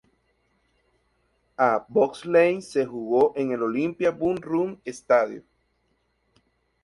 [1.59, 5.43] A bobsleigh se jugó en el Olympia Bob Run St.